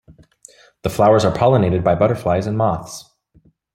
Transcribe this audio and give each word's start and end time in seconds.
The 0.81 0.89
flowers 0.89 1.23
are 1.25 1.31
pollinated 1.31 1.83
by 1.83 1.93
butterflies 1.93 2.47
and 2.47 2.57
moths. 2.57 3.07